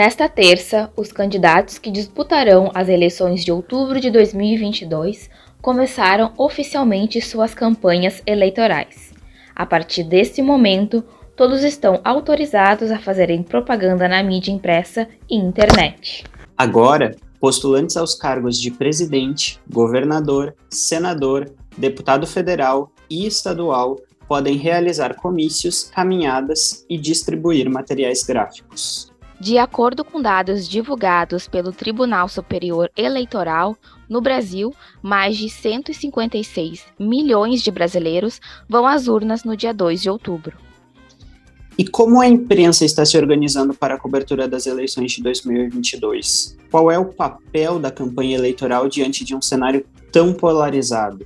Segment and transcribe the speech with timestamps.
[0.00, 5.28] Nesta terça, os candidatos que disputarão as eleições de outubro de 2022
[5.60, 9.12] começaram oficialmente suas campanhas eleitorais.
[9.54, 11.04] A partir deste momento,
[11.36, 16.24] todos estão autorizados a fazerem propaganda na mídia impressa e internet.
[16.56, 25.90] Agora, postulantes aos cargos de presidente, governador, senador, deputado federal e estadual podem realizar comícios,
[25.94, 29.09] caminhadas e distribuir materiais gráficos.
[29.40, 33.74] De acordo com dados divulgados pelo Tribunal Superior Eleitoral,
[34.06, 40.10] no Brasil, mais de 156 milhões de brasileiros vão às urnas no dia 2 de
[40.10, 40.58] outubro.
[41.78, 46.58] E como a imprensa está se organizando para a cobertura das eleições de 2022?
[46.70, 51.24] Qual é o papel da campanha eleitoral diante de um cenário tão polarizado?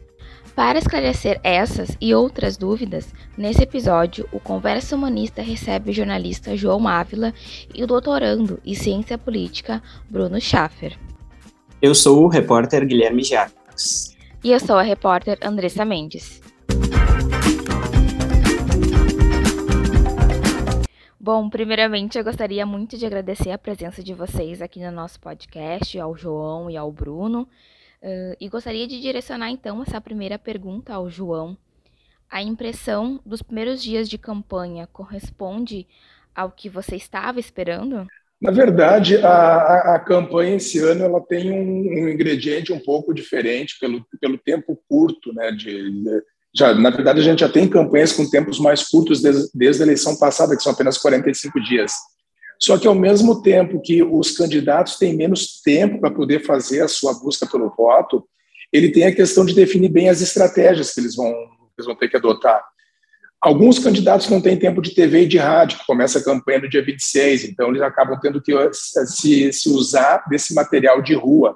[0.55, 6.87] Para esclarecer essas e outras dúvidas, nesse episódio, o Conversa Humanista recebe o jornalista João
[6.87, 7.34] Ávila
[7.75, 10.97] e o doutorando em Ciência Política, Bruno Schaffer.
[11.83, 14.17] Eu sou o repórter Guilherme Jacques.
[14.45, 16.41] E eu sou a repórter Andressa Mendes.
[21.19, 25.98] Bom, primeiramente eu gostaria muito de agradecer a presença de vocês aqui no nosso podcast,
[25.98, 27.48] ao João e ao Bruno.
[28.05, 31.56] Uh, e gostaria de direcionar então essa primeira pergunta ao João.
[32.30, 35.86] A impressão dos primeiros dias de campanha corresponde
[36.34, 38.06] ao que você estava esperando?
[38.38, 43.14] Na verdade, a, a, a campanha esse ano ela tem um, um, ingrediente um pouco
[43.14, 45.50] diferente pelo, pelo tempo curto, né?
[45.50, 46.22] De, de
[46.55, 49.86] já, na verdade, a gente já tem campanhas com tempos mais curtos desde, desde a
[49.86, 51.92] eleição passada, que são apenas 45 dias.
[52.65, 56.89] Só que, ao mesmo tempo que os candidatos têm menos tempo para poder fazer a
[56.89, 58.27] sua busca pelo voto,
[58.73, 61.29] ele tem a questão de definir bem as estratégias que eles vão,
[61.77, 62.65] eles vão ter que adotar.
[63.39, 66.69] Alguns candidatos não têm tempo de TV e de rádio, que começa a campanha no
[66.71, 71.55] dia 26, então eles acabam tendo que se, se usar desse material de rua.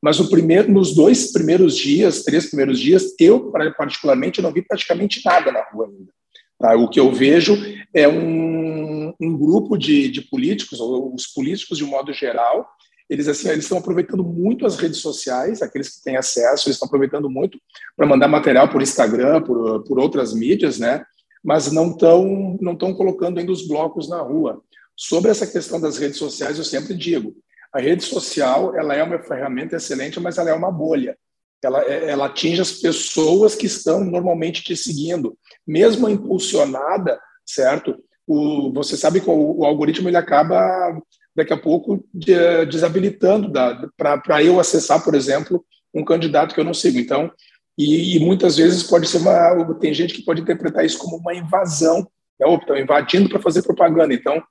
[0.00, 5.20] Mas o primeiro, nos dois primeiros dias, três primeiros dias, eu particularmente não vi praticamente
[5.24, 6.12] nada na rua ainda.
[6.58, 6.76] Tá?
[6.76, 7.56] O que eu vejo
[7.92, 12.66] é um, um grupo de, de políticos, os políticos de um modo geral,
[13.08, 16.86] eles assim eles estão aproveitando muito as redes sociais, aqueles que têm acesso, eles estão
[16.86, 17.58] aproveitando muito
[17.96, 21.04] para mandar material por Instagram, por, por outras mídias, né?
[21.42, 24.62] Mas não estão não estão colocando ainda os blocos na rua.
[24.96, 27.34] Sobre essa questão das redes sociais, eu sempre digo,
[27.72, 31.18] a rede social ela é uma ferramenta excelente, mas ela é uma bolha.
[31.64, 35.36] Ela, é, ela atinge as pessoas que estão normalmente te seguindo,
[35.66, 37.96] mesmo impulsionada, certo?
[38.26, 40.98] O, você sabe que o, o, algoritmo ele acaba
[41.34, 43.52] daqui a pouco de, desabilitando
[43.96, 45.64] para eu acessar, por exemplo,
[45.94, 46.98] um candidato que eu não sigo.
[46.98, 47.30] Então,
[47.76, 51.34] e, e, muitas vezes pode ser uma tem gente que pode interpretar isso como uma
[51.34, 52.06] invasão,
[52.38, 52.54] né?
[52.54, 54.14] estão invadindo para fazer propaganda.
[54.14, 54.42] Então,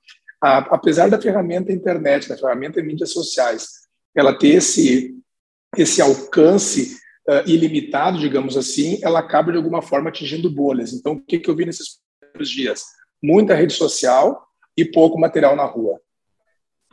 [0.42, 3.68] a, apesar da ferramenta internet, da ferramenta mídias sociais,
[4.14, 5.14] ela ter esse,
[5.76, 6.96] esse alcance
[7.28, 10.92] uh, ilimitado, digamos assim, ela acaba de alguma forma atingindo bolhas.
[10.92, 11.98] Então, o que, que eu vi nesses
[12.50, 12.84] dias?
[13.22, 14.46] Muita rede social
[14.76, 16.00] e pouco material na rua.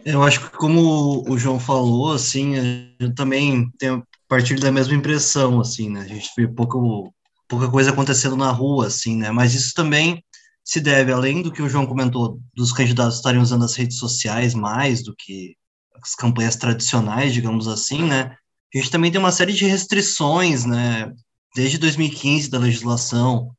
[0.03, 2.55] Eu acho que como o João falou, assim,
[2.99, 6.01] eu também tenho partilho da mesma impressão, assim, né?
[6.01, 7.13] A gente vê pouco,
[7.47, 9.29] pouca coisa acontecendo na rua, assim, né?
[9.31, 10.23] Mas isso também
[10.63, 14.53] se deve, além do que o João comentou, dos candidatos estarem usando as redes sociais
[14.53, 15.55] mais do que
[16.01, 18.35] as campanhas tradicionais, digamos assim, né?
[18.73, 21.11] A gente também tem uma série de restrições, né?
[21.55, 23.53] Desde 2015 da legislação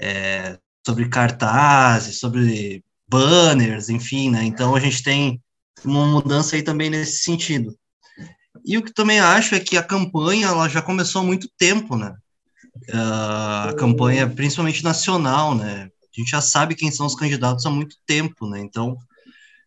[0.00, 4.44] é, sobre cartazes, sobre banners, enfim, né?
[4.44, 5.40] Então a gente tem
[5.84, 7.74] uma mudança aí também nesse sentido.
[8.64, 11.96] E o que também acho é que a campanha ela já começou há muito tempo,
[11.96, 12.14] né?
[12.88, 15.88] Uh, a campanha, principalmente nacional, né?
[16.16, 18.60] A gente já sabe quem são os candidatos há muito tempo, né?
[18.60, 18.96] Então,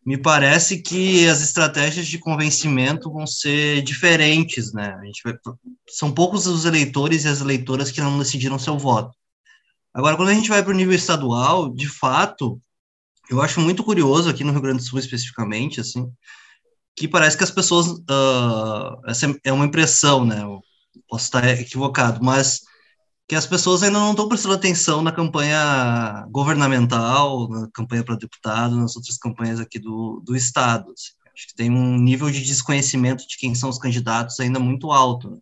[0.06, 4.96] me parece que as estratégias de convencimento vão ser diferentes, né?
[5.00, 5.34] A gente vai,
[5.90, 9.16] são poucos os eleitores e as eleitoras que não decidiram seu voto.
[9.94, 12.60] Agora, quando a gente vai para o nível estadual, de fato,
[13.30, 16.12] eu acho muito curioso aqui no Rio Grande do Sul especificamente, assim,
[16.95, 20.42] que parece que as pessoas, uh, essa é uma impressão, né?
[20.44, 20.62] Eu
[21.07, 22.62] posso estar equivocado, mas
[23.28, 28.75] que as pessoas ainda não estão prestando atenção na campanha governamental, na campanha para deputado,
[28.75, 30.92] nas outras campanhas aqui do, do Estado.
[30.92, 31.14] Assim.
[31.34, 35.31] Acho que tem um nível de desconhecimento de quem são os candidatos ainda muito alto.
[35.31, 35.38] Né?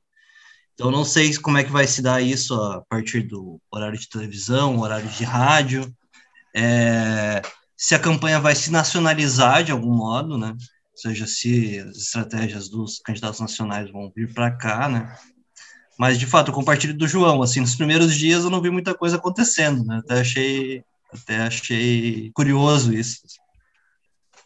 [0.73, 4.07] Então, não sei como é que vai se dar isso a partir do horário de
[4.07, 5.93] televisão, horário de rádio,
[6.55, 7.41] é,
[7.75, 10.49] se a campanha vai se nacionalizar de algum modo, né?
[10.51, 15.15] Ou seja, se as estratégias dos candidatos nacionais vão vir para cá, né?
[16.01, 18.91] Mas, de fato, eu compartilho do João, assim, nos primeiros dias eu não vi muita
[18.91, 20.01] coisa acontecendo, né?
[20.03, 20.83] Até achei,
[21.13, 23.19] até achei curioso isso.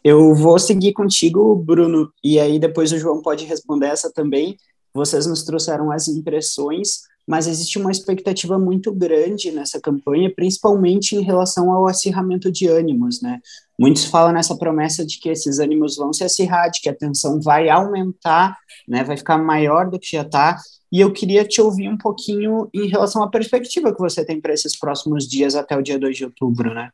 [0.04, 4.58] Eu vou seguir contigo, Bruno, e aí depois o João pode responder essa também.
[4.92, 11.22] Vocês nos trouxeram as impressões, mas existe uma expectativa muito grande nessa campanha, principalmente em
[11.22, 13.40] relação ao acirramento de ânimos, né?
[13.78, 17.40] Muitos falam nessa promessa de que esses ânimos vão se acirrar, de que a tensão
[17.40, 18.56] vai aumentar,
[18.86, 19.02] né?
[19.02, 20.56] Vai ficar maior do que já está.
[20.92, 24.54] E eu queria te ouvir um pouquinho em relação à perspectiva que você tem para
[24.54, 26.90] esses próximos dias até o dia 2 de outubro, né?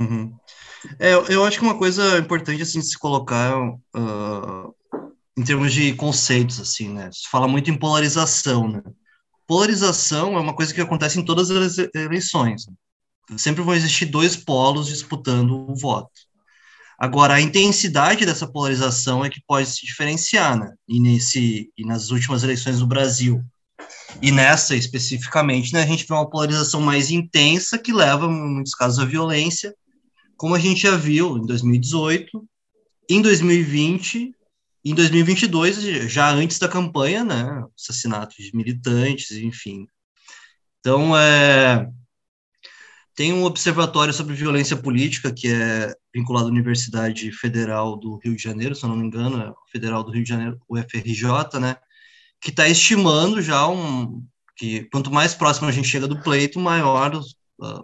[0.00, 0.32] Uhum.
[0.98, 4.74] É, eu acho que uma coisa importante assim se colocar uh,
[5.36, 7.10] em termos de conceitos assim, né?
[7.12, 8.82] Se fala muito em polarização, né?
[9.48, 12.66] Polarização é uma coisa que acontece em todas as eleições.
[13.38, 16.12] Sempre vão existir dois polos disputando o voto.
[16.98, 20.74] Agora, a intensidade dessa polarização é que pode se diferenciar, né?
[20.86, 23.42] E, nesse, e nas últimas eleições do Brasil,
[24.20, 28.74] e nessa especificamente, né, a gente vê uma polarização mais intensa que leva, em muitos
[28.74, 29.74] casos, à violência,
[30.36, 32.46] como a gente já viu em 2018,
[33.08, 34.34] em 2020,
[34.84, 39.86] em 2022, já antes da campanha, né, assassinatos de militantes, enfim.
[40.80, 41.88] Então, é,
[43.14, 48.42] tem um observatório sobre violência política que é vinculado à Universidade Federal do Rio de
[48.42, 51.76] Janeiro, se eu não me engano, é Federal do Rio de Janeiro, o FRJ, né,
[52.40, 54.24] que está estimando já um
[54.56, 57.20] que quanto mais próximo a gente chega do pleito, maior,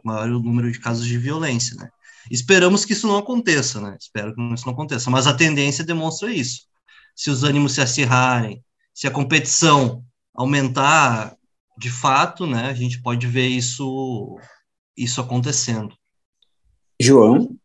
[0.05, 1.89] maior o número de casos de violência, né.
[2.31, 3.97] Esperamos que isso não aconteça, né?
[4.01, 6.63] Espero que isso não aconteça, mas a tendência demonstra isso.
[7.15, 8.63] Se os ânimos se acirrarem,
[8.93, 11.37] se a competição aumentar
[11.77, 14.39] de fato, né, a gente pode ver isso
[14.97, 15.93] isso acontecendo.
[17.01, 17.57] João?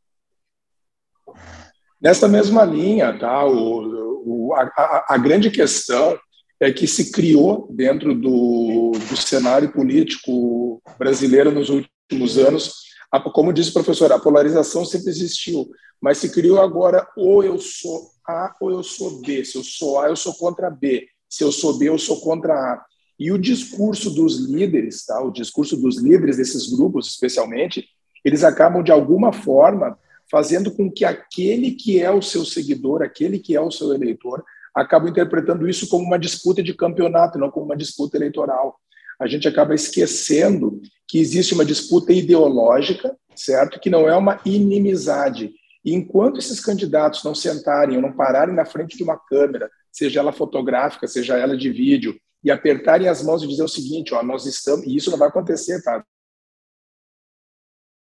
[2.01, 3.46] Nessa mesma linha, tá?
[3.46, 6.18] O, o a, a, grande questão
[6.60, 12.90] é que se criou dentro do, do cenário político brasileiro nos últimos anos
[13.34, 15.68] como disse o professor, a polarização sempre existiu,
[16.00, 19.44] mas se criou agora ou eu sou A ou eu sou B.
[19.44, 21.08] Se eu sou A, eu sou contra B.
[21.28, 22.86] Se eu sou B, eu sou contra A.
[23.20, 25.22] E o discurso dos líderes, tá?
[25.22, 27.86] o discurso dos líderes desses grupos, especialmente,
[28.24, 29.98] eles acabam, de alguma forma,
[30.31, 34.44] fazendo com que aquele que é o seu seguidor, aquele que é o seu eleitor,
[34.74, 38.80] acaba interpretando isso como uma disputa de campeonato, não como uma disputa eleitoral
[39.20, 43.80] a gente acaba esquecendo que existe uma disputa ideológica, certo?
[43.80, 45.54] Que não é uma inimizade.
[45.84, 50.20] E enquanto esses candidatos não sentarem ou não pararem na frente de uma câmera, seja
[50.20, 54.24] ela fotográfica, seja ela de vídeo, e apertarem as mãos e dizer o seguinte, ó,
[54.24, 56.06] nós estamos, e isso não vai acontecer, tá?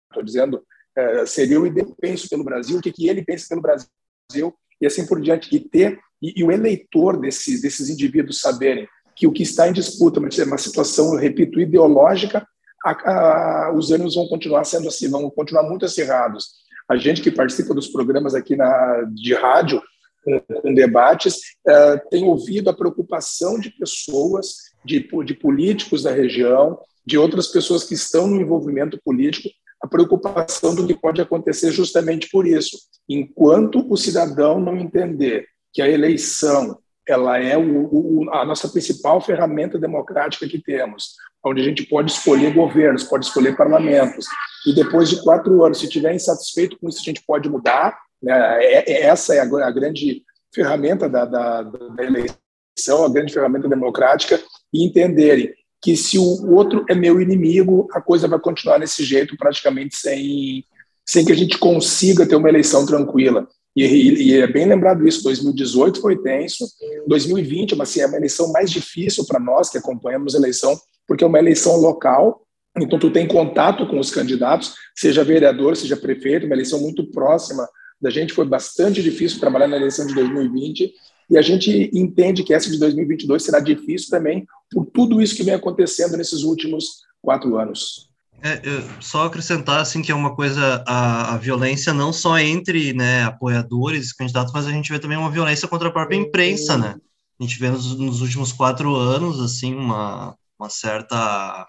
[0.09, 0.65] Estou dizendo,
[0.95, 4.85] é, seria o ideal penso pelo Brasil, o que, que ele pensa pelo Brasil, e
[4.85, 9.31] assim por diante, e ter, e, e o eleitor desse, desses indivíduos saberem que o
[9.31, 12.47] que está em disputa, é uma situação, repito, ideológica,
[12.83, 16.62] a, a, os ânimos vão continuar sendo assim, vão continuar muito acirrados.
[16.89, 19.81] A gente que participa dos programas aqui na, de rádio,
[20.23, 21.35] com, com debates,
[21.67, 27.83] uh, tem ouvido a preocupação de pessoas, de, de políticos da região, de outras pessoas
[27.83, 29.49] que estão no envolvimento político,
[29.81, 32.77] a preocupação do que pode acontecer justamente por isso.
[33.07, 39.19] Enquanto o cidadão não entender que a eleição ela é o, o, a nossa principal
[39.19, 44.25] ferramenta democrática que temos, onde a gente pode escolher governos, pode escolher parlamentos,
[44.65, 47.97] e depois de quatro anos, se estiver insatisfeito com isso, a gente pode mudar.
[48.21, 48.33] Né?
[48.63, 54.41] É, é, essa é a, grande ferramenta da, da, da, eleição, a grande ferramenta democrática,
[54.73, 59.35] e entenderem que se o outro é meu inimigo, a coisa vai continuar nesse jeito,
[59.35, 60.63] praticamente sem,
[61.05, 63.45] sem que a gente consiga ter uma eleição tranquila.
[63.75, 66.65] E, e, é bem lembrado isso, 2018 foi tenso,
[67.07, 71.27] 2020 assim, é uma eleição mais difícil para nós que acompanhamos a eleição, porque é
[71.27, 72.45] uma eleição local,
[72.77, 77.67] então tu tem contato com os candidatos, seja vereador, seja prefeito, uma eleição muito próxima
[77.99, 80.93] da gente, foi bastante difícil trabalhar na eleição de 2020,
[81.29, 85.43] e a gente entende que essa de 2022 será difícil também por tudo isso que
[85.43, 88.12] vem acontecendo nesses últimos quatro anos.
[88.45, 88.59] É,
[88.99, 94.11] só acrescentar assim que é uma coisa a, a, violência não só entre né, apoiadores
[94.11, 96.97] candidatos, mas a gente vê também uma violência contra a própria imprensa, né?
[97.39, 101.65] A gente vê nos, nos últimos quatro anos assim uma, uma certa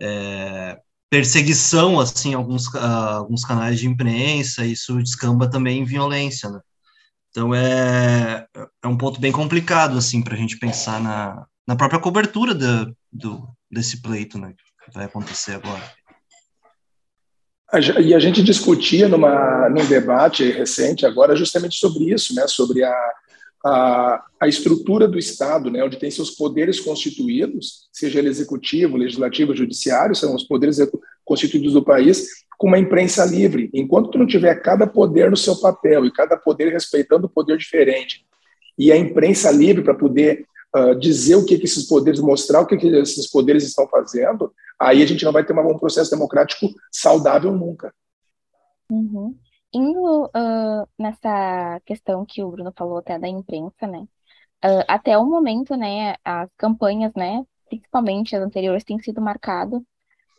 [0.00, 0.80] é,
[1.10, 6.60] perseguição assim alguns alguns canais de imprensa, isso descamba também em violência, né?
[7.28, 8.46] Então é,
[8.82, 12.54] é um ponto bem complicado assim para a gente pensar na, na própria cobertura
[13.12, 14.54] do, desse pleito, né?
[14.92, 15.82] Vai acontecer agora?
[18.00, 22.46] E a gente discutia numa, num debate recente agora justamente sobre isso, né?
[22.46, 23.12] sobre a,
[23.64, 25.82] a, a, estrutura do Estado, né?
[25.82, 30.78] onde tem seus poderes constituídos, seja ele executivo, legislativo, judiciário, são os poderes
[31.24, 33.68] constituídos do país, com uma imprensa livre.
[33.74, 37.58] Enquanto tu não tiver cada poder no seu papel e cada poder respeitando o poder
[37.58, 38.24] diferente,
[38.78, 42.66] e a imprensa livre para poder uh, dizer o que, que esses poderes, mostrar o
[42.66, 46.68] que, que esses poderes estão fazendo, aí a gente não vai ter um processo democrático
[46.92, 47.92] saudável nunca.
[48.90, 49.36] Uhum.
[49.72, 54.06] Indo uh, nessa questão que o Bruno falou até da imprensa, né?
[54.64, 59.80] Uh, até o momento, né, as campanhas, né, principalmente as anteriores, têm sido marcadas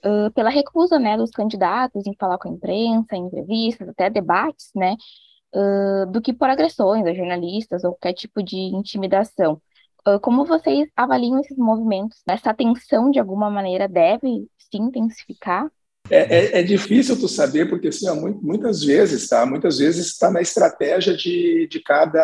[0.03, 4.71] uh, pela recusa, né, dos candidatos em falar com a imprensa, em entrevistas, até debates,
[4.75, 4.95] né,
[6.11, 9.59] do que por agressões a jornalistas ou qualquer tipo de intimidação.
[10.07, 12.21] Uh, como vocês avaliam esses movimentos?
[12.25, 15.69] Essa tensão, de alguma maneira, deve se intensificar?
[16.09, 18.07] É, é, é, difícil tu saber, porque assim,
[18.41, 19.45] muitas vezes, tá?
[19.45, 22.23] Muitas vezes está na estratégia de, de cada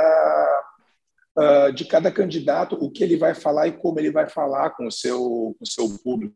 [1.38, 4.88] uh, de cada candidato, o que ele vai falar e como ele vai falar com
[4.88, 6.36] o seu, com o seu público.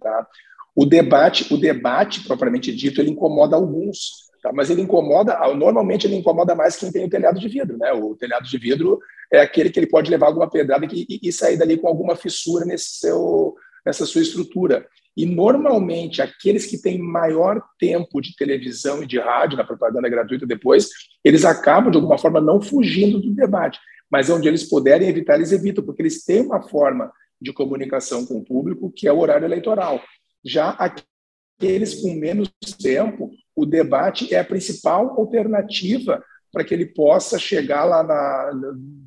[0.00, 0.26] Tá?
[0.74, 4.50] O debate, o debate propriamente dito, ele incomoda alguns, tá?
[4.52, 7.92] mas ele incomoda, normalmente ele incomoda mais quem tem o telhado de vidro, né?
[7.92, 8.98] O telhado de vidro
[9.30, 12.16] é aquele que ele pode levar alguma pedrada e, e, e sair dali com alguma
[12.16, 14.86] fissura nesse seu, nessa sua estrutura.
[15.16, 20.46] E normalmente aqueles que têm maior tempo de televisão e de rádio na propaganda gratuita
[20.46, 20.88] depois,
[21.22, 23.78] eles acabam de alguma forma não fugindo do debate,
[24.10, 28.38] mas onde eles puderem evitar, eles evitam, porque eles têm uma forma de comunicação com
[28.38, 30.00] o público, que é o horário eleitoral.
[30.44, 32.50] Já aqueles com menos
[32.82, 36.22] tempo, o debate é a principal alternativa
[36.52, 38.52] para que ele possa chegar lá na,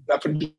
[0.08, 0.56] na frente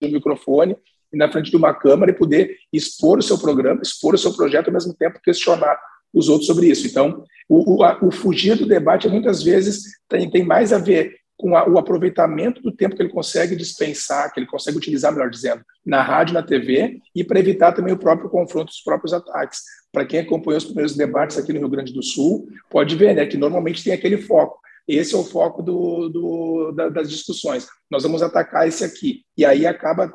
[0.00, 0.76] do microfone
[1.12, 4.34] e na frente de uma câmara e poder expor o seu programa, expor o seu
[4.34, 5.78] projeto, ao mesmo tempo questionar
[6.12, 6.86] os outros sobre isso.
[6.86, 11.17] Então, o, o, a, o fugir do debate muitas vezes tem, tem mais a ver
[11.38, 15.30] com a, o aproveitamento do tempo que ele consegue dispensar, que ele consegue utilizar, melhor
[15.30, 19.60] dizendo, na rádio, na TV, e para evitar também o próprio confronto, os próprios ataques.
[19.92, 23.24] Para quem acompanhou os primeiros debates aqui no Rio Grande do Sul, pode ver né,
[23.24, 24.58] que normalmente tem aquele foco.
[24.86, 27.68] Esse é o foco do, do, da, das discussões.
[27.90, 29.22] Nós vamos atacar esse aqui.
[29.36, 30.10] E aí acaba,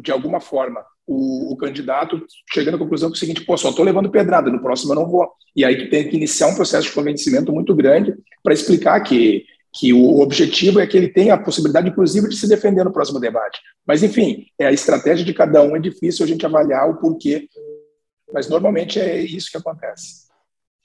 [0.00, 2.20] de alguma forma, o, o, candidato
[2.52, 4.96] chegando à conclusão que é o seguinte, pô, só estou levando pedrada, no próximo eu
[4.96, 5.30] não vou.
[5.54, 9.44] E aí tu tem que iniciar um processo de convencimento muito grande para explicar que
[9.76, 13.20] que o objetivo é que ele tenha a possibilidade, inclusive, de se defender no próximo
[13.20, 13.60] debate.
[13.86, 17.46] Mas, enfim, é a estratégia de cada um, é difícil a gente avaliar o porquê,
[18.32, 20.26] mas normalmente é isso que acontece.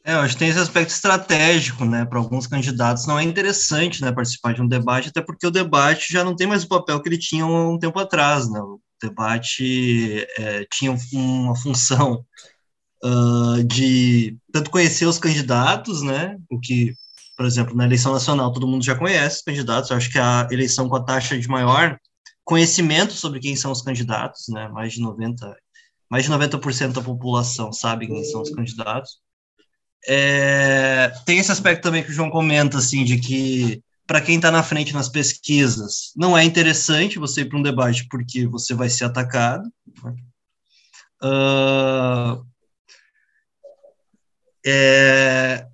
[0.03, 2.05] É, eu acho que tem esse aspecto estratégico, né?
[2.05, 6.11] Para alguns candidatos não é interessante, né, participar de um debate, até porque o debate
[6.11, 8.59] já não tem mais o papel que ele tinha um tempo atrás, né?
[8.59, 12.25] O debate é, tinha uma função
[13.03, 16.37] uh, de tanto conhecer os candidatos, né?
[16.49, 16.95] O que
[17.41, 19.91] por exemplo, na eleição nacional, todo mundo já conhece os candidatos.
[19.91, 21.97] Acho que a eleição com a taxa de maior
[22.43, 24.67] conhecimento sobre quem são os candidatos, né?
[24.67, 25.57] Mais de 90,
[26.07, 29.17] mais de 90% da população sabe quem são os candidatos.
[30.07, 34.51] É, tem esse aspecto também que o João comenta, assim, de que para quem está
[34.51, 38.87] na frente nas pesquisas, não é interessante você ir para um debate porque você vai
[38.87, 39.67] ser atacado.
[41.23, 42.45] Uh,
[44.63, 45.65] é,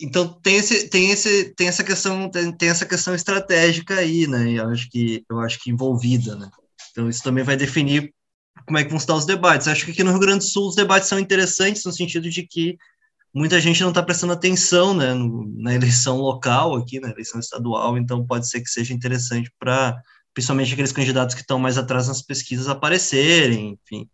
[0.00, 4.52] então tem esse tem esse tem essa questão tem, tem, essa questão estratégica aí né?
[4.52, 6.50] Eu acho que eu acho que envolvida né?
[6.90, 8.12] Então isso também vai definir
[8.66, 9.68] como é que vão estar os debates.
[9.68, 12.46] Acho que aqui no Rio Grande do Sul os debates são interessantes no sentido de
[12.46, 12.76] que
[13.34, 17.96] muita gente não está prestando atenção né no, na eleição local aqui na eleição estadual
[17.96, 20.00] então pode ser que seja interessante para
[20.34, 24.08] principalmente aqueles candidatos que estão mais atrás nas pesquisas aparecerem enfim.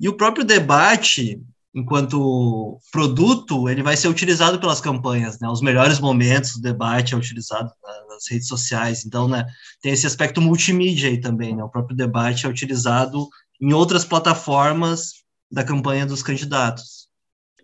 [0.00, 1.40] E o próprio debate
[1.74, 5.48] enquanto produto, ele vai ser utilizado pelas campanhas, né?
[5.48, 7.70] Os melhores momentos do debate é utilizado
[8.08, 9.04] nas redes sociais.
[9.04, 9.44] Então, né,
[9.82, 11.64] tem esse aspecto multimídia aí também, né?
[11.64, 13.26] O próprio debate é utilizado
[13.60, 17.08] em outras plataformas da campanha dos candidatos.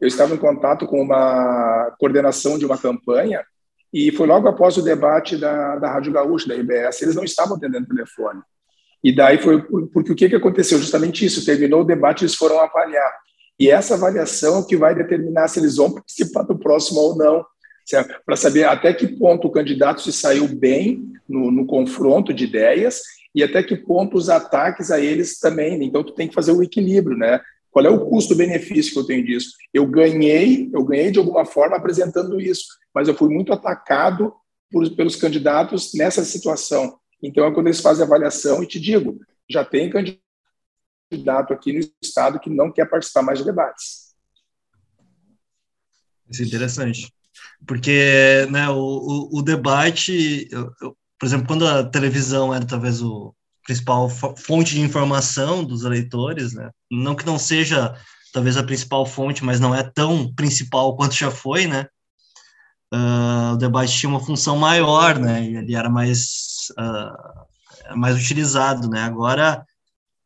[0.01, 3.45] Eu estava em contato com uma coordenação de uma campanha
[3.93, 7.57] e foi logo após o debate da, da Rádio Gaúcha, da RBS, eles não estavam
[7.57, 8.41] atendendo telefone.
[9.03, 9.63] E daí foi
[9.93, 10.79] porque o que, que aconteceu?
[10.79, 13.13] Justamente isso, terminou o debate, eles foram avaliar
[13.61, 17.15] e essa avaliação é o que vai determinar se eles vão participar do próximo ou
[17.15, 17.45] não,
[18.25, 23.03] para saber até que ponto o candidato se saiu bem no, no, confronto de ideias
[23.35, 25.85] e até que ponto os ataques a eles também.
[25.85, 27.39] Então, tu tem que fazer o equilíbrio, né?
[27.71, 29.51] Qual é o custo-benefício que eu tenho disso?
[29.75, 32.65] Eu ganhei, eu ganhei de alguma forma apresentando isso,
[32.95, 34.33] mas eu fui muito atacado
[34.73, 36.97] por, pelos candidatos nessa situação.
[37.23, 40.30] Então, é quando eles fazem a avaliação e te digo, já tem candidato
[41.11, 44.15] candidato aqui no estado que não quer participar mais de debates.
[46.29, 47.13] Isso é interessante,
[47.67, 53.03] porque né, o, o, o debate, eu, eu, por exemplo, quando a televisão era talvez
[53.03, 57.95] o principal fonte de informação dos eleitores, né, não que não seja
[58.33, 61.87] talvez a principal fonte, mas não é tão principal quanto já foi, né?
[62.93, 65.45] Uh, o debate tinha uma função maior, né?
[65.45, 69.03] Ele era mais uh, mais utilizado, né?
[69.03, 69.65] Agora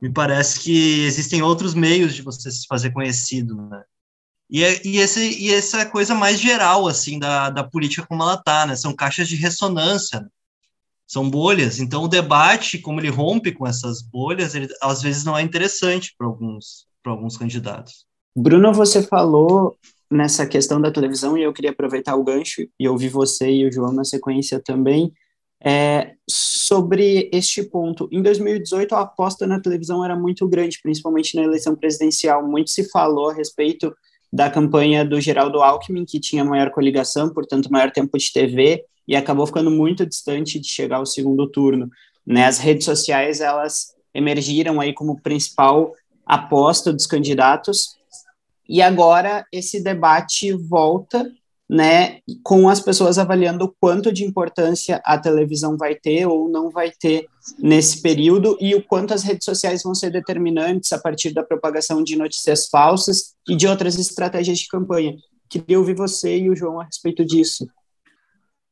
[0.04, 3.82] me parece que existem outros meios de você se fazer conhecido, né?
[4.50, 8.36] E, é, e, esse, e essa coisa mais geral, assim, da, da política como ela
[8.36, 8.76] tá, né?
[8.76, 10.28] São caixas de ressonância, né?
[11.06, 11.80] são bolhas.
[11.80, 16.14] Então, o debate, como ele rompe com essas bolhas, ele, às vezes não é interessante
[16.18, 18.04] para alguns, alguns candidatos.
[18.36, 19.74] Bruno, você falou
[20.10, 23.72] nessa questão da televisão e eu queria aproveitar o gancho e ouvir você e o
[23.72, 25.10] João na sequência também.
[25.66, 31.42] É, sobre este ponto, em 2018 a aposta na televisão era muito grande, principalmente na
[31.42, 32.46] eleição presidencial.
[32.46, 33.94] Muito se falou a respeito
[34.30, 39.16] da campanha do Geraldo Alckmin, que tinha maior coligação, portanto, maior tempo de TV, e
[39.16, 41.88] acabou ficando muito distante de chegar ao segundo turno.
[42.26, 42.44] Né?
[42.44, 45.92] As redes sociais, elas emergiram aí como principal
[46.26, 47.96] aposta dos candidatos,
[48.68, 51.30] e agora esse debate volta
[51.68, 56.70] né, com as pessoas avaliando o quanto de importância a televisão vai ter ou não
[56.70, 57.26] vai ter
[57.58, 62.02] nesse período e o quanto as redes sociais vão ser determinantes a partir da propagação
[62.02, 65.16] de notícias falsas e de outras estratégias de campanha.
[65.48, 67.66] Queria ouvir você e o João a respeito disso.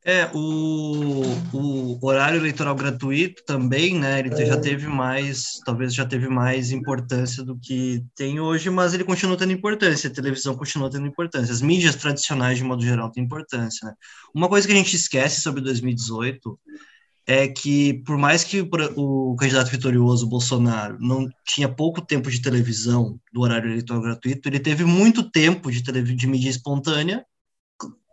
[0.04, 4.46] É, o, o horário eleitoral gratuito também, né, ele é.
[4.46, 9.36] já teve mais, talvez já teve mais importância do que tem hoje, mas ele continua
[9.36, 13.86] tendo importância, a televisão continua tendo importância, as mídias tradicionais, de modo geral, têm importância,
[13.86, 13.94] né.
[14.34, 16.58] Uma coisa que a gente esquece sobre 2018
[17.24, 23.20] é que, por mais que o candidato vitorioso, Bolsonaro, não tinha pouco tempo de televisão
[23.32, 27.24] do horário eleitoral gratuito, ele teve muito tempo de, de mídia espontânea,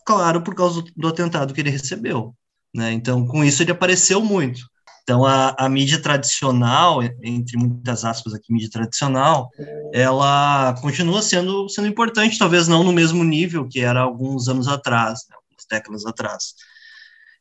[0.09, 2.33] claro, por causa do, do atentado que ele recebeu.
[2.73, 2.91] Né?
[2.93, 4.61] Então, com isso, ele apareceu muito.
[5.03, 9.49] Então, a, a, mídia tradicional, entre muitas aspas aqui, mídia tradicional,
[9.93, 15.19] ela continua sendo, sendo importante, talvez não no mesmo nível que era alguns anos atrás,
[15.29, 16.55] né, algumas décadas atrás.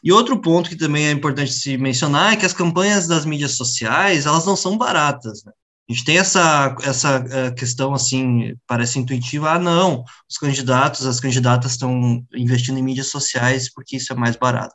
[0.03, 3.53] E outro ponto que também é importante se mencionar é que as campanhas das mídias
[3.53, 5.43] sociais, elas não são baratas.
[5.43, 5.53] Né?
[5.88, 11.18] A gente tem essa, essa eh, questão, assim, parece intuitiva, ah, não, os candidatos, as
[11.18, 14.74] candidatas estão investindo em mídias sociais porque isso é mais barato.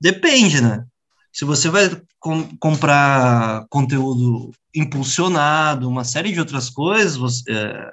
[0.00, 0.84] Depende, né?
[1.32, 7.90] Se você vai com, comprar conteúdo impulsionado, uma série de outras coisas, você, é,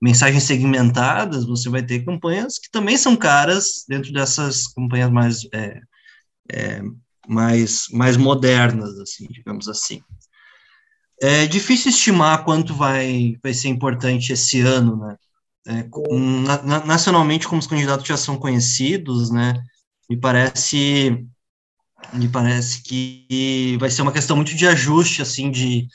[0.00, 5.80] mensagens segmentadas, você vai ter campanhas que também são caras dentro dessas campanhas mais, é,
[6.52, 6.82] é,
[7.26, 10.00] mais, mais modernas, assim, digamos assim.
[11.20, 15.16] É difícil estimar quanto vai, vai ser importante esse ano, né?
[15.66, 19.54] É, na, nacionalmente, como os candidatos já são conhecidos, né?
[20.08, 21.26] Me parece,
[22.12, 25.86] me parece que vai ser uma questão muito de ajuste, assim, de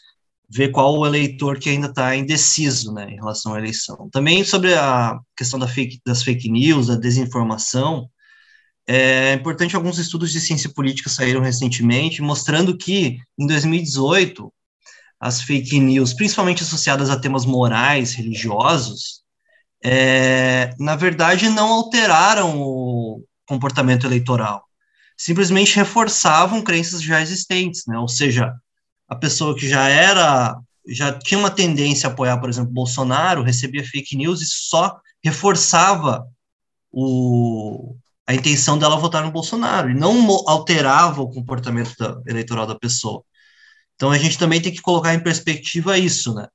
[0.50, 4.08] ver qual o eleitor que ainda está indeciso, né, em relação à eleição.
[4.12, 8.08] Também sobre a questão da fake, das fake news, da desinformação,
[8.86, 14.54] é importante alguns estudos de ciência política saíram recentemente, mostrando que em 2018
[15.24, 19.22] as fake news, principalmente associadas a temas morais, religiosos,
[19.82, 24.66] é, na verdade não alteraram o comportamento eleitoral,
[25.18, 27.98] simplesmente reforçavam crenças já existentes, né?
[27.98, 28.54] Ou seja,
[29.08, 30.58] a pessoa que já era,
[30.90, 36.28] já tinha uma tendência a apoiar, por exemplo, Bolsonaro, recebia fake news e só reforçava
[36.92, 37.96] o,
[38.28, 43.24] a intenção dela votar no Bolsonaro e não alterava o comportamento da, eleitoral da pessoa.
[44.04, 46.50] Então a gente também tem que colocar em perspectiva isso, né?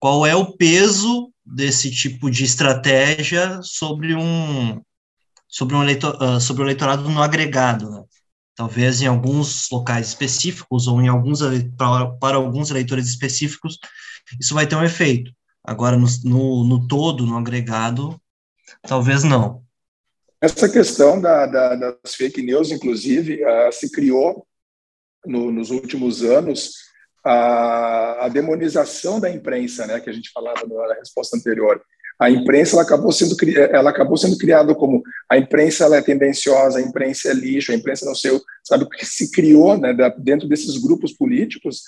[0.00, 4.82] Qual é o peso desse tipo de estratégia sobre um
[5.46, 8.02] sobre um eleitor, uh, sobre o eleitorado no agregado, né?
[8.52, 11.38] Talvez em alguns locais específicos ou em alguns
[11.76, 13.78] para, para alguns eleitores específicos
[14.40, 15.30] isso vai ter um efeito.
[15.62, 18.20] Agora no, no, no todo, no agregado,
[18.82, 19.62] talvez não.
[20.40, 24.44] Essa questão da, da, das fake news, inclusive, uh, se criou
[25.24, 26.87] no, nos últimos anos
[27.28, 31.80] a, a, demonização da imprensa, né, que a gente falava na resposta anterior.
[32.18, 33.36] A imprensa ela acabou sendo
[33.70, 37.74] ela acabou sendo criada como a imprensa ela é tendenciosa, a imprensa é lixo, a
[37.74, 41.82] imprensa não sei, sabe que se criou, né, dentro desses grupos políticos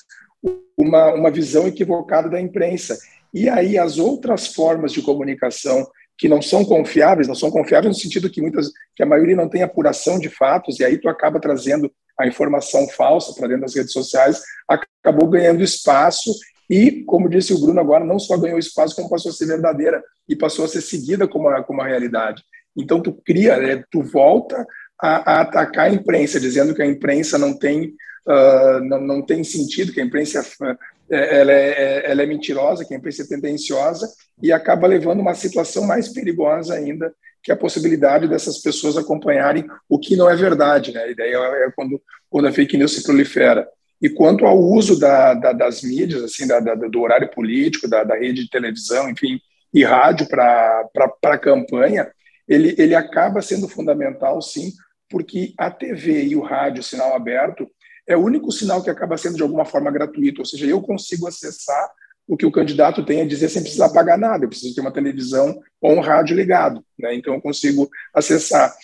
[0.76, 2.98] uma uma visão equivocada da imprensa.
[3.32, 5.86] E aí as outras formas de comunicação
[6.20, 9.48] que não são confiáveis, não são confiáveis no sentido que muitas que a maioria não
[9.48, 13.74] tem apuração de fatos e aí tu acaba trazendo a informação falsa para dentro das
[13.74, 16.30] redes sociais, acabou ganhando espaço
[16.68, 20.04] e, como disse o Bruno agora, não só ganhou espaço, como passou a ser verdadeira
[20.28, 22.44] e passou a ser seguida como a, como a realidade.
[22.76, 24.66] Então, tu cria, né, tu volta
[25.00, 27.94] a, a, atacar a imprensa, dizendo que a imprensa não tem,
[28.28, 30.76] uh, não, não tem sentido, que a imprensa é,
[31.10, 34.08] ela é, ela é mentirosa, que a imprensa é tendenciosa
[34.42, 39.66] e acaba levando uma situação mais perigosa ainda, que é a possibilidade dessas pessoas acompanharem
[39.88, 41.02] o que não é verdade, né?
[41.02, 43.66] A ideia é quando, quando a fake news se prolifera.
[44.00, 48.44] E quanto ao uso da, da, das mídias, assim, da, do horário político, da, rede
[48.44, 49.38] de televisão, enfim,
[49.74, 50.88] e rádio para
[51.24, 52.10] a campanha,
[52.48, 54.72] ele, ele acaba sendo fundamental, sim,
[55.08, 57.68] porque a TV e o rádio, sinal aberto,
[58.10, 61.28] é o único sinal que acaba sendo de alguma forma gratuito, ou seja, eu consigo
[61.28, 61.88] acessar
[62.26, 64.92] o que o candidato tem a dizer sem precisar pagar nada, eu preciso ter uma
[64.92, 67.14] televisão ou um rádio ligado, né?
[67.14, 68.74] então eu consigo acessar.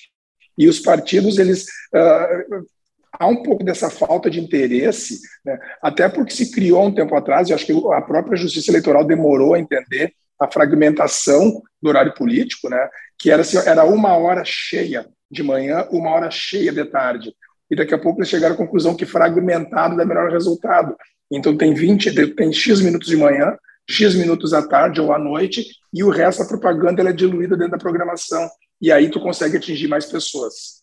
[0.57, 2.67] E os partidos, eles uh,
[3.13, 5.59] há um pouco dessa falta de interesse, né?
[5.83, 9.55] até porque se criou um tempo atrás, e acho que a própria Justiça Eleitoral demorou
[9.55, 12.89] a entender a fragmentação do horário político, né?
[13.19, 17.35] que era, assim, era uma hora cheia de manhã, uma hora cheia de tarde.
[17.71, 20.95] E daqui a pouco eles chegaram à conclusão que fragmentado dá melhor resultado.
[21.31, 23.57] Então tem 20, tem X minutos de manhã,
[23.89, 27.73] X minutos à tarde ou à noite, e o resto da propaganda é diluída dentro
[27.73, 28.49] da programação.
[28.81, 30.77] E aí tu consegue atingir mais pessoas.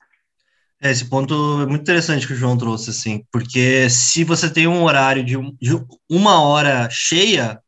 [0.82, 4.68] É, esse ponto é muito interessante que o João trouxe, assim, porque se você tem
[4.68, 7.62] um horário de, de uma hora cheia,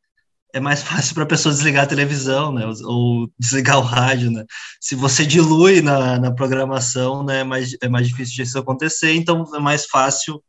[0.56, 4.46] é mais fácil para a pessoa desligar a televisão, né, ou, desligar o rádio, né.
[4.80, 9.44] Se você dilui na, na programação, né, é mais, é mais difícil disso acontecer, então
[9.54, 10.42] é mais fácil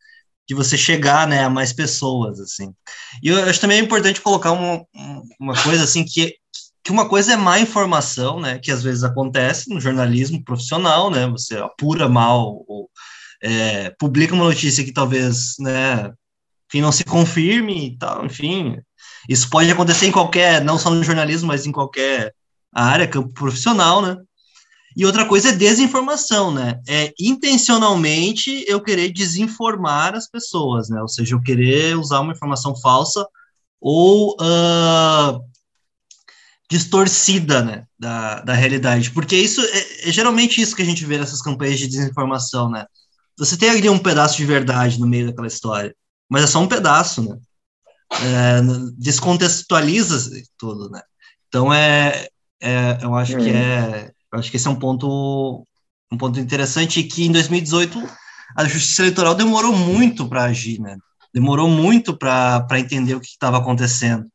[0.48, 2.72] de você chegar, né, a mais pessoas, assim.
[3.20, 4.84] E eu acho também é importante colocar uma,
[5.40, 6.36] uma coisa, assim, que,
[6.84, 11.26] que uma coisa é má informação, né, que às vezes acontece no jornalismo profissional, né,
[11.26, 12.88] você apura mal ou
[13.42, 16.12] é, publica uma notícia que talvez, né,
[16.70, 18.76] que não se confirme e tal, enfim,
[19.28, 22.34] isso pode acontecer em qualquer, não só no jornalismo, mas em qualquer
[22.72, 24.16] área, campo profissional, né?
[24.96, 26.80] E outra coisa é desinformação, né?
[26.88, 31.00] É intencionalmente eu querer desinformar as pessoas, né?
[31.02, 33.26] Ou seja, eu querer usar uma informação falsa
[33.78, 35.38] ou uh,
[36.70, 37.84] distorcida, né?
[37.98, 39.10] Da, da realidade.
[39.10, 42.86] Porque isso é, é geralmente isso que a gente vê nessas campanhas de desinformação, né?
[43.38, 45.94] Você tem ali um pedaço de verdade no meio daquela história,
[46.26, 47.36] mas é só um pedaço, né?
[48.12, 48.60] É,
[48.96, 51.02] descontextualiza tudo, né?
[51.48, 52.28] Então é,
[52.60, 55.64] é eu acho que é, eu acho que esse é um ponto
[56.10, 58.02] um ponto interessante que em 2018
[58.56, 60.96] a Justiça Eleitoral demorou muito para agir, né?
[61.34, 64.26] Demorou muito para entender o que estava acontecendo.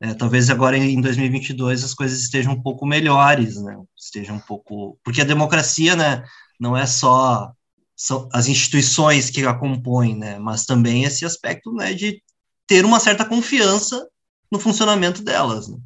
[0.00, 3.76] É, talvez agora em 2022 as coisas estejam um pouco melhores, né?
[3.98, 6.24] Estejam um pouco porque a democracia, né?
[6.60, 7.52] Não é só
[7.96, 10.38] são as instituições que a compõem, né?
[10.38, 11.92] Mas também esse aspecto, né?
[11.94, 12.22] De
[12.68, 14.08] ter uma certa confiança
[14.52, 15.68] no funcionamento delas.
[15.68, 15.78] Né?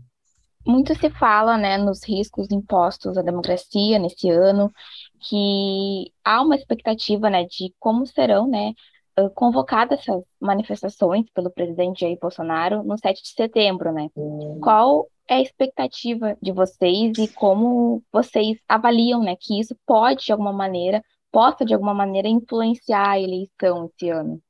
[0.66, 4.70] Muito se fala, né, nos riscos impostos à democracia nesse ano,
[5.20, 8.74] que há uma expectativa, né, de como serão, né,
[9.34, 14.08] convocadas essas manifestações pelo presidente Jair Bolsonaro no 7 de setembro, né?
[14.62, 20.32] Qual é a expectativa de vocês e como vocês avaliam, né, que isso pode de
[20.32, 24.40] alguma maneira, possa de alguma maneira influenciar a eleição esse ano?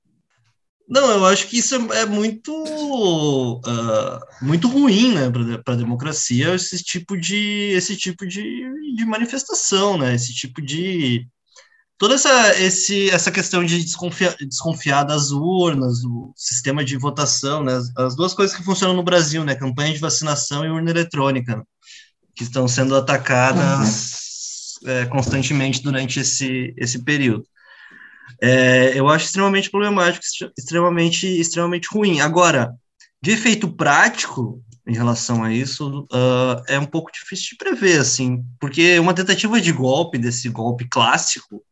[0.89, 5.31] Não, eu acho que isso é, é muito, uh, muito ruim, né,
[5.65, 8.43] para a democracia, esse tipo de, esse tipo de,
[8.97, 11.27] de manifestação, né, esse tipo de
[11.97, 17.75] toda essa, esse, essa questão de desconfiar, desconfiar das urnas, do sistema de votação, né,
[17.75, 21.57] as, as, duas coisas que funcionam no Brasil, né, campanha de vacinação e urna eletrônica,
[21.57, 21.63] né,
[22.35, 24.91] que estão sendo atacadas uhum.
[24.91, 27.47] é, constantemente durante esse, esse período.
[28.43, 30.25] É, eu acho extremamente problemático,
[30.59, 32.21] extremamente, extremamente ruim.
[32.21, 32.75] Agora,
[33.23, 38.45] de efeito prático em relação a isso, uh, é um pouco difícil de prever, assim,
[38.59, 41.63] porque uma tentativa de golpe, desse golpe clássico,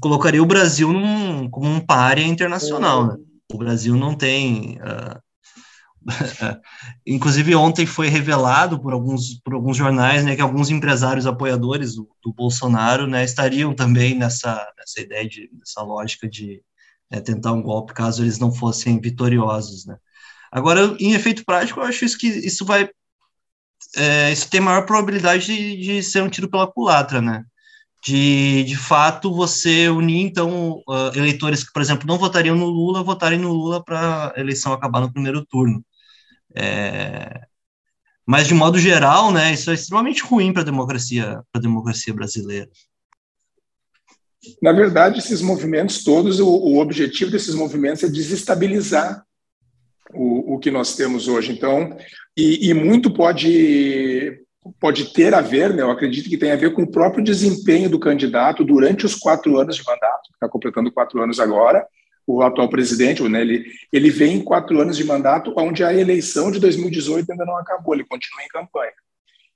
[0.00, 3.16] colocaria o Brasil num, como um párea internacional, né?
[3.52, 5.20] O Brasil não tem uh,
[7.06, 12.08] Inclusive, ontem foi revelado por alguns, por alguns jornais né, que alguns empresários apoiadores do,
[12.22, 16.62] do Bolsonaro né, estariam também nessa, nessa ideia, de, nessa lógica de
[17.10, 19.86] né, tentar um golpe caso eles não fossem vitoriosos.
[19.86, 19.96] Né.
[20.50, 22.88] Agora, em efeito prático, eu acho isso que isso vai.
[23.96, 27.44] É, isso tem maior probabilidade de, de ser um tiro pela culatra, né?
[28.04, 33.02] de, de fato, você unir, então, uh, eleitores que, por exemplo, não votariam no Lula,
[33.02, 35.84] votarem no Lula para a eleição acabar no primeiro turno.
[36.54, 37.40] É,
[38.26, 42.68] mas, de modo geral, né, isso é extremamente ruim para a democracia, democracia brasileira.
[44.62, 49.24] Na verdade, esses movimentos todos, o, o objetivo desses movimentos é desestabilizar
[50.12, 51.52] o, o que nós temos hoje.
[51.52, 51.96] Então,
[52.36, 54.44] e, e muito pode
[54.78, 57.88] pode ter a ver, né, eu acredito que tem a ver com o próprio desempenho
[57.88, 61.86] do candidato durante os quatro anos de mandato, está completando quatro anos agora,
[62.28, 66.50] o atual presidente, né, ele, ele vem em quatro anos de mandato, onde a eleição
[66.50, 68.92] de 2018 ainda não acabou, ele continua em campanha.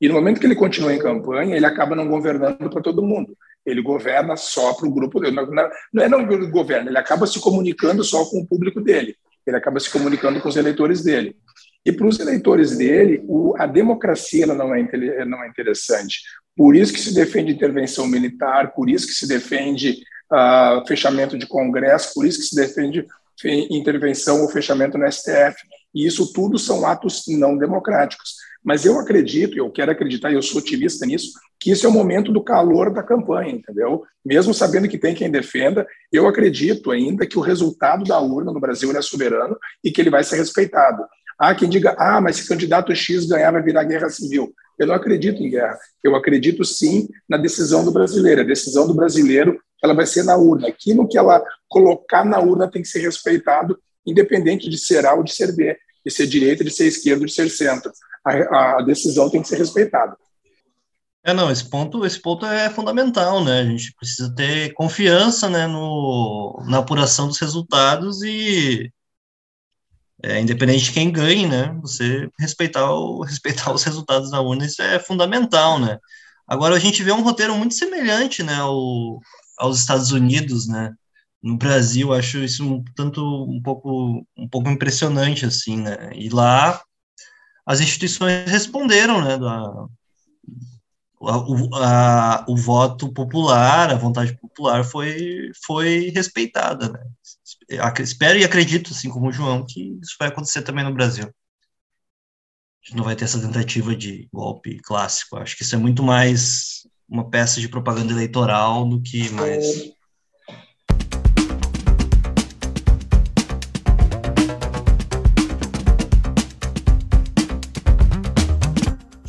[0.00, 3.36] E no momento que ele continua em campanha, ele acaba não governando para todo mundo.
[3.64, 5.36] Ele governa só para o grupo dele.
[5.36, 5.46] Não,
[5.92, 9.14] não é não governa, ele acaba se comunicando só com o público dele.
[9.46, 11.36] Ele acaba se comunicando com os eleitores dele.
[11.84, 16.20] E para os eleitores dele, o, a democracia não é, não é interessante.
[16.56, 21.46] Por isso que se defende intervenção militar, por isso que se defende uh, fechamento de
[21.46, 23.06] congresso, por isso que se defende
[23.70, 25.56] intervenção ou fechamento no STF.
[25.94, 28.34] E isso tudo são atos não democráticos.
[28.64, 32.32] Mas eu acredito, eu quero acreditar, eu sou otimista nisso, que isso é o momento
[32.32, 34.04] do calor da campanha, entendeu?
[34.24, 38.60] Mesmo sabendo que tem quem defenda, eu acredito ainda que o resultado da urna no
[38.60, 41.04] Brasil é soberano e que ele vai ser respeitado.
[41.38, 44.52] Há quem diga, ah, mas se candidato X ganhar vai virar guerra civil.
[44.82, 45.78] Eu não acredito em guerra.
[46.02, 48.40] Eu acredito sim na decisão do brasileiro.
[48.40, 50.68] A decisão do brasileiro ela vai ser na urna.
[50.68, 55.22] Aquilo que ela colocar na urna tem que ser respeitado, independente de ser A ou
[55.22, 57.92] de ser B, de ser direita, de ser esquerda, de ser centro
[58.24, 60.16] a, a decisão tem que ser respeitada.
[61.24, 63.60] É, não, esse ponto, esse ponto é fundamental, né?
[63.60, 68.90] A gente precisa ter confiança, né, no, na apuração dos resultados e,
[70.22, 74.80] é, independente de quem ganhe, né, você respeitar, o, respeitar os resultados da urna, isso
[74.82, 75.98] é fundamental, né?
[76.46, 79.20] Agora, a gente vê um roteiro muito semelhante, né, ao,
[79.58, 80.92] aos Estados Unidos, né?
[81.42, 86.10] No Brasil, acho isso um tanto um pouco um pouco impressionante assim, né?
[86.14, 86.80] E lá
[87.66, 89.86] as instituições responderam, né, da,
[91.22, 97.00] o, a, o voto popular, a vontade popular foi, foi respeitada, né?
[98.00, 101.24] Espero e acredito, assim como o João, que isso vai acontecer também no Brasil.
[101.24, 105.36] A gente não vai ter essa tentativa de golpe clássico.
[105.36, 109.92] Acho que isso é muito mais uma peça de propaganda eleitoral do que mais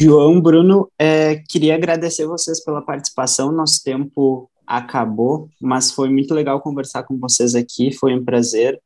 [0.04, 3.54] João, Bruno, é, queria agradecer vocês pela participação.
[3.54, 7.94] Nosso tempo acabou, mas foi muito legal conversar com vocês aqui.
[7.94, 8.82] Foi um prazer.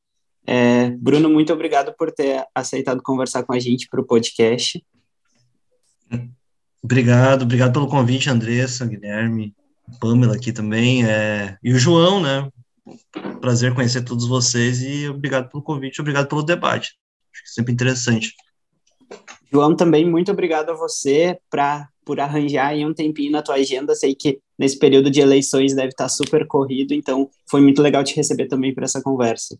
[0.45, 4.83] É, Bruno, muito obrigado por ter aceitado conversar com a gente para o podcast.
[6.83, 9.55] Obrigado, obrigado pelo convite, Andressa, Guilherme,
[9.99, 12.49] Pamela aqui também, é, e o João, né?
[13.41, 16.97] Prazer conhecer todos vocês e obrigado pelo convite, obrigado pelo debate.
[17.33, 18.33] Acho que é sempre interessante.
[19.51, 23.93] João, também muito obrigado a você pra, por arranjar aí um tempinho na tua agenda.
[23.93, 28.15] Sei que nesse período de eleições deve estar super corrido, então foi muito legal te
[28.15, 29.59] receber também para essa conversa.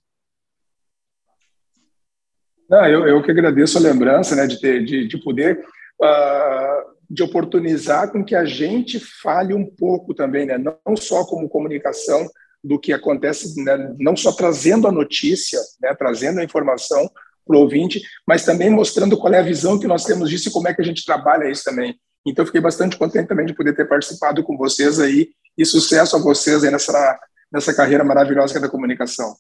[2.70, 5.60] Não, eu, eu que agradeço a lembrança né, de, ter, de, de poder
[6.02, 11.50] uh, de oportunizar com que a gente fale um pouco também, né, não só como
[11.50, 12.26] comunicação
[12.64, 17.10] do que acontece, né, não só trazendo a notícia, né, trazendo a informação,
[17.46, 20.52] para o ouvinte, mas também mostrando qual é a visão que nós temos disso e
[20.52, 21.98] como é que a gente trabalha isso também.
[22.28, 26.20] Então, fiquei bastante contente também de poder ter participado com vocês aí e sucesso a
[26.20, 27.20] vocês aí nessa,
[27.52, 29.36] nessa carreira maravilhosa é da comunicação.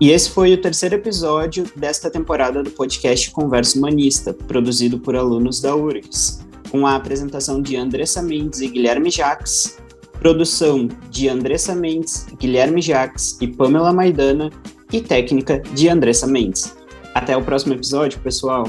[0.00, 5.60] E esse foi o terceiro episódio desta temporada do podcast Conversa Humanista, produzido por alunos
[5.60, 9.78] da URGS, com a apresentação de Andressa Mendes e Guilherme Jacques,
[10.18, 14.50] produção de Andressa Mendes, Guilherme Jacques e Pamela Maidana
[14.90, 16.74] e técnica de Andressa Mendes.
[17.14, 18.64] Até o próximo episódio, pessoal.